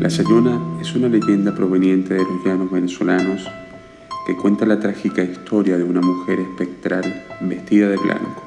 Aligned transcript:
La 0.00 0.08
Sayona 0.08 0.60
es 0.80 0.94
una 0.94 1.08
leyenda 1.08 1.52
proveniente 1.52 2.14
de 2.14 2.20
los 2.20 2.44
llanos 2.44 2.70
venezolanos 2.70 3.48
que 4.24 4.36
cuenta 4.36 4.64
la 4.64 4.78
trágica 4.78 5.24
historia 5.24 5.76
de 5.76 5.82
una 5.82 6.00
mujer 6.00 6.38
espectral 6.38 7.02
vestida 7.40 7.88
de 7.88 7.96
blanco, 7.96 8.44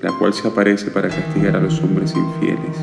la 0.00 0.12
cual 0.12 0.32
se 0.32 0.46
aparece 0.46 0.92
para 0.92 1.08
castigar 1.08 1.56
a 1.56 1.60
los 1.60 1.80
hombres 1.82 2.14
infieles. 2.14 2.76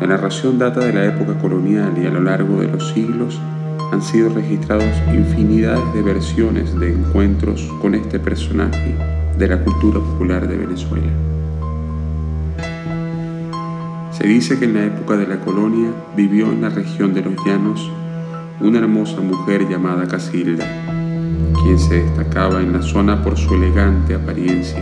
La 0.00 0.06
narración 0.06 0.56
data 0.56 0.78
de 0.80 0.92
la 0.92 1.04
época 1.04 1.36
colonial 1.40 1.92
y 2.00 2.06
a 2.06 2.10
lo 2.10 2.22
largo 2.22 2.60
de 2.60 2.68
los 2.68 2.92
siglos 2.92 3.40
han 3.90 4.02
sido 4.02 4.32
registrados 4.32 4.94
infinidades 5.12 5.94
de 5.94 6.02
versiones 6.02 6.78
de 6.78 6.92
encuentros 6.92 7.68
con 7.80 7.96
este 7.96 8.20
personaje 8.20 8.94
de 9.36 9.48
la 9.48 9.64
cultura 9.64 9.98
popular 9.98 10.46
de 10.46 10.58
Venezuela. 10.58 11.31
Se 14.22 14.28
dice 14.28 14.56
que 14.56 14.66
en 14.66 14.74
la 14.74 14.84
época 14.84 15.16
de 15.16 15.26
la 15.26 15.40
colonia 15.40 15.90
vivió 16.16 16.52
en 16.52 16.60
la 16.60 16.68
región 16.68 17.12
de 17.12 17.22
los 17.22 17.34
llanos 17.44 17.90
una 18.60 18.78
hermosa 18.78 19.20
mujer 19.20 19.68
llamada 19.68 20.06
Casilda, 20.06 20.64
quien 21.60 21.76
se 21.76 22.04
destacaba 22.04 22.60
en 22.60 22.72
la 22.72 22.82
zona 22.82 23.20
por 23.20 23.36
su 23.36 23.52
elegante 23.52 24.14
apariencia, 24.14 24.78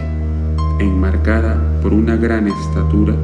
enmarcada 0.78 1.58
por 1.80 1.94
una 1.94 2.16
gran 2.16 2.48
estatura 2.48 3.14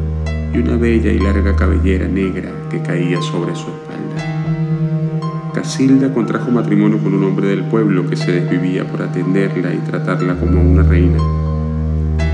y 0.55 0.57
una 0.57 0.79
bella 0.79 1.13
y 1.13 1.19
larga 1.19 1.55
cabellera 1.55 2.09
negra 2.09 2.51
que 2.71 2.81
caía 2.81 3.21
sobre 3.21 3.55
su 3.55 3.67
espalda. 3.69 5.53
Casilda 5.53 6.15
contrajo 6.15 6.51
matrimonio 6.51 6.97
con 6.97 7.13
un 7.13 7.25
hombre 7.25 7.49
del 7.49 7.65
pueblo 7.65 8.09
que 8.09 8.17
se 8.17 8.33
desvivía 8.33 8.91
por 8.91 9.03
atenderla 9.03 9.75
y 9.75 9.79
tratarla 9.81 10.35
como 10.37 10.63
una 10.63 10.83
reina. 10.83 11.19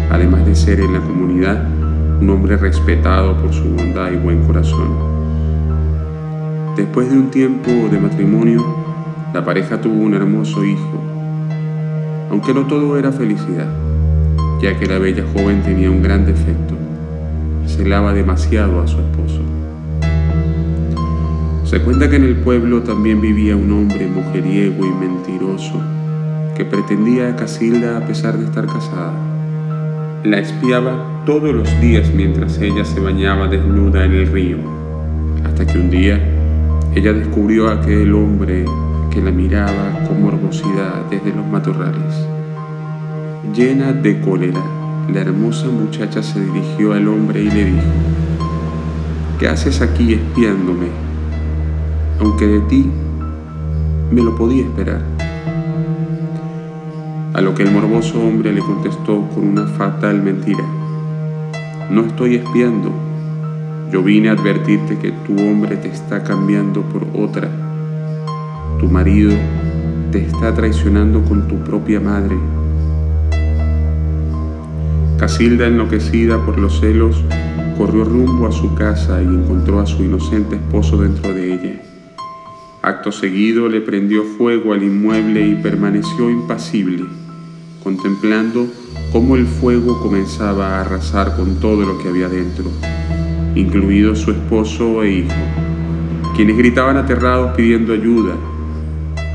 Además 0.08 0.46
de 0.46 0.54
ser 0.54 0.78
en 0.78 0.92
la 0.92 1.00
comunidad 1.00 1.81
un 2.22 2.30
hombre 2.30 2.56
respetado 2.56 3.36
por 3.36 3.52
su 3.52 3.64
bondad 3.64 4.12
y 4.12 4.16
buen 4.16 4.46
corazón. 4.46 4.90
Después 6.76 7.10
de 7.10 7.18
un 7.18 7.32
tiempo 7.32 7.68
de 7.90 7.98
matrimonio, 7.98 8.64
la 9.34 9.44
pareja 9.44 9.80
tuvo 9.80 10.04
un 10.04 10.14
hermoso 10.14 10.64
hijo, 10.64 11.02
aunque 12.30 12.54
no 12.54 12.64
todo 12.68 12.96
era 12.96 13.10
felicidad, 13.10 13.66
ya 14.60 14.78
que 14.78 14.86
la 14.86 14.98
bella 14.98 15.24
joven 15.34 15.62
tenía 15.62 15.90
un 15.90 16.00
gran 16.00 16.24
defecto, 16.24 16.74
celaba 17.66 18.14
demasiado 18.14 18.80
a 18.80 18.86
su 18.86 19.00
esposo. 19.00 19.40
Se 21.64 21.80
cuenta 21.80 22.08
que 22.08 22.16
en 22.16 22.24
el 22.24 22.36
pueblo 22.36 22.82
también 22.82 23.20
vivía 23.20 23.56
un 23.56 23.72
hombre 23.72 24.06
mujeriego 24.06 24.86
y 24.86 24.90
mentiroso 24.90 25.80
que 26.56 26.64
pretendía 26.64 27.30
a 27.30 27.36
Casilda 27.36 27.96
a 27.96 28.06
pesar 28.06 28.38
de 28.38 28.44
estar 28.44 28.66
casada. 28.66 29.12
La 30.22 30.38
espiaba 30.38 31.11
todos 31.24 31.54
los 31.54 31.80
días 31.80 32.10
mientras 32.12 32.58
ella 32.58 32.84
se 32.84 32.98
bañaba 32.98 33.46
desnuda 33.46 34.04
en 34.04 34.12
el 34.12 34.26
río, 34.26 34.56
hasta 35.44 35.64
que 35.64 35.78
un 35.78 35.88
día 35.88 36.20
ella 36.94 37.12
descubrió 37.12 37.68
a 37.68 37.74
aquel 37.74 38.12
hombre 38.12 38.64
que 39.10 39.22
la 39.22 39.30
miraba 39.30 40.04
con 40.08 40.20
morbosidad 40.20 41.06
desde 41.10 41.32
los 41.32 41.46
matorrales. 41.46 42.26
Llena 43.54 43.92
de 43.92 44.20
cólera, 44.20 44.60
la 45.12 45.20
hermosa 45.20 45.66
muchacha 45.66 46.22
se 46.22 46.40
dirigió 46.40 46.92
al 46.92 47.06
hombre 47.06 47.42
y 47.42 47.50
le 47.50 47.64
dijo, 47.66 47.82
¿qué 49.38 49.48
haces 49.48 49.80
aquí 49.80 50.14
espiándome? 50.14 50.88
Aunque 52.18 52.46
de 52.46 52.60
ti 52.60 52.90
me 54.10 54.22
lo 54.22 54.34
podía 54.34 54.64
esperar. 54.64 55.02
A 57.34 57.40
lo 57.40 57.54
que 57.54 57.62
el 57.62 57.70
morboso 57.70 58.20
hombre 58.20 58.52
le 58.52 58.60
contestó 58.60 59.28
con 59.28 59.46
una 59.46 59.66
fatal 59.66 60.20
mentira. 60.20 60.81
No 61.92 62.06
estoy 62.06 62.36
espiando. 62.36 62.90
Yo 63.92 64.02
vine 64.02 64.30
a 64.30 64.32
advertirte 64.32 64.96
que 64.98 65.12
tu 65.26 65.34
hombre 65.34 65.76
te 65.76 65.88
está 65.88 66.24
cambiando 66.24 66.80
por 66.80 67.06
otra. 67.14 67.50
Tu 68.80 68.88
marido 68.88 69.34
te 70.10 70.24
está 70.24 70.54
traicionando 70.54 71.22
con 71.22 71.46
tu 71.48 71.56
propia 71.56 72.00
madre. 72.00 72.34
Casilda, 75.18 75.66
enloquecida 75.66 76.42
por 76.46 76.58
los 76.58 76.80
celos, 76.80 77.22
corrió 77.76 78.04
rumbo 78.04 78.46
a 78.46 78.52
su 78.52 78.74
casa 78.74 79.22
y 79.22 79.26
encontró 79.26 79.78
a 79.78 79.84
su 79.84 80.02
inocente 80.02 80.56
esposo 80.56 80.96
dentro 80.96 81.34
de 81.34 81.52
ella. 81.52 81.82
Acto 82.80 83.12
seguido 83.12 83.68
le 83.68 83.82
prendió 83.82 84.24
fuego 84.38 84.72
al 84.72 84.82
inmueble 84.82 85.46
y 85.46 85.56
permaneció 85.56 86.30
impasible 86.30 87.04
contemplando 87.82 88.66
cómo 89.12 89.36
el 89.36 89.46
fuego 89.46 90.00
comenzaba 90.00 90.76
a 90.76 90.80
arrasar 90.82 91.36
con 91.36 91.60
todo 91.60 91.82
lo 91.82 91.98
que 91.98 92.08
había 92.08 92.28
dentro, 92.28 92.64
incluido 93.54 94.14
su 94.14 94.30
esposo 94.30 95.02
e 95.02 95.10
hijo, 95.10 95.34
quienes 96.34 96.56
gritaban 96.56 96.96
aterrados 96.96 97.54
pidiendo 97.56 97.92
ayuda. 97.92 98.34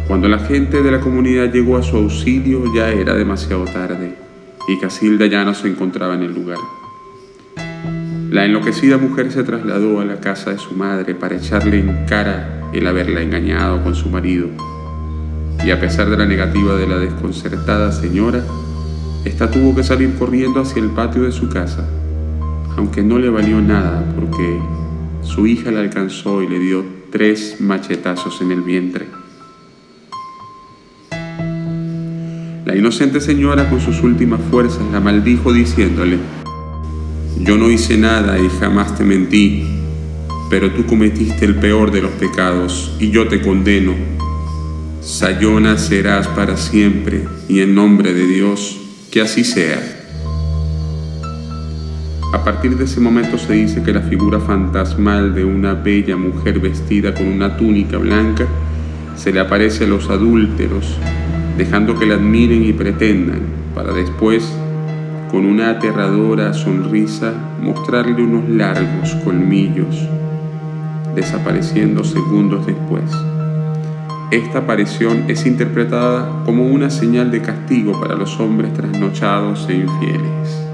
Cuando 0.07 0.27
la 0.27 0.39
gente 0.39 0.81
de 0.81 0.91
la 0.91 0.99
comunidad 0.99 1.51
llegó 1.51 1.77
a 1.77 1.83
su 1.83 1.97
auxilio 1.97 2.63
ya 2.73 2.89
era 2.89 3.13
demasiado 3.13 3.65
tarde 3.65 4.15
y 4.67 4.79
Casilda 4.79 5.25
ya 5.27 5.43
no 5.43 5.53
se 5.53 5.67
encontraba 5.67 6.15
en 6.15 6.23
el 6.23 6.33
lugar. 6.33 6.57
La 8.31 8.45
enloquecida 8.45 8.97
mujer 8.97 9.31
se 9.31 9.43
trasladó 9.43 9.99
a 9.99 10.05
la 10.05 10.19
casa 10.19 10.51
de 10.51 10.57
su 10.57 10.73
madre 10.75 11.15
para 11.15 11.35
echarle 11.35 11.79
en 11.79 12.05
cara 12.05 12.69
el 12.73 12.87
haberla 12.87 13.21
engañado 13.21 13.83
con 13.83 13.95
su 13.95 14.09
marido 14.09 14.49
y 15.67 15.71
a 15.71 15.81
pesar 15.81 16.09
de 16.09 16.15
la 16.15 16.25
negativa 16.25 16.77
de 16.77 16.87
la 16.87 16.97
desconcertada 16.97 17.91
señora, 17.91 18.41
ésta 19.25 19.51
tuvo 19.51 19.75
que 19.75 19.83
salir 19.83 20.15
corriendo 20.17 20.61
hacia 20.61 20.81
el 20.81 20.91
patio 20.91 21.23
de 21.23 21.33
su 21.33 21.49
casa, 21.49 21.85
aunque 22.77 23.03
no 23.03 23.19
le 23.19 23.27
valió 23.27 23.59
nada 23.59 24.01
porque 24.15 24.61
su 25.23 25.45
hija 25.45 25.69
la 25.71 25.81
alcanzó 25.81 26.41
y 26.41 26.47
le 26.47 26.59
dio 26.59 26.85
tres 27.11 27.57
machetazos 27.59 28.41
en 28.41 28.51
el 28.53 28.61
vientre. 28.61 29.07
La 32.63 32.73
inocente 32.73 33.19
señora 33.19 33.69
con 33.69 33.81
sus 33.81 34.01
últimas 34.03 34.39
fuerzas 34.49 34.83
la 34.93 35.01
maldijo 35.01 35.51
diciéndole, 35.51 36.17
yo 37.41 37.57
no 37.57 37.69
hice 37.69 37.97
nada 37.97 38.39
y 38.39 38.47
jamás 38.61 38.95
te 38.95 39.03
mentí, 39.03 39.67
pero 40.49 40.71
tú 40.71 40.85
cometiste 40.85 41.43
el 41.43 41.55
peor 41.55 41.91
de 41.91 42.03
los 42.03 42.11
pecados 42.11 42.95
y 43.01 43.11
yo 43.11 43.27
te 43.27 43.41
condeno 43.41 44.17
Sayona 45.07 45.77
serás 45.77 46.27
para 46.27 46.57
siempre 46.57 47.23
y 47.47 47.61
en 47.61 47.73
nombre 47.73 48.13
de 48.13 48.27
Dios, 48.27 48.77
que 49.09 49.21
así 49.21 49.45
sea. 49.45 49.79
A 52.33 52.43
partir 52.43 52.77
de 52.77 52.83
ese 52.83 52.99
momento 52.99 53.37
se 53.37 53.53
dice 53.53 53.81
que 53.81 53.93
la 53.93 54.01
figura 54.01 54.41
fantasmal 54.41 55.33
de 55.33 55.45
una 55.45 55.75
bella 55.75 56.17
mujer 56.17 56.59
vestida 56.59 57.13
con 57.13 57.25
una 57.25 57.55
túnica 57.55 57.97
blanca 57.97 58.47
se 59.15 59.31
le 59.31 59.39
aparece 59.39 59.85
a 59.85 59.87
los 59.87 60.09
adúlteros, 60.09 60.97
dejando 61.57 61.97
que 61.97 62.05
la 62.05 62.15
admiren 62.15 62.65
y 62.65 62.73
pretendan, 62.73 63.43
para 63.73 63.93
después, 63.93 64.51
con 65.31 65.45
una 65.45 65.69
aterradora 65.69 66.53
sonrisa, 66.53 67.33
mostrarle 67.61 68.21
unos 68.21 68.49
largos 68.49 69.15
colmillos, 69.23 70.05
desapareciendo 71.15 72.03
segundos 72.03 72.67
después. 72.67 73.09
Esta 74.29 74.59
aparición 74.59 75.23
es 75.29 75.45
interpretada 75.45 76.43
como 76.43 76.65
una 76.65 76.89
señal 76.89 77.31
de 77.31 77.41
castigo 77.41 77.97
para 77.97 78.15
los 78.15 78.37
hombres 78.41 78.73
trasnochados 78.73 79.69
e 79.69 79.75
infieles. 79.75 80.66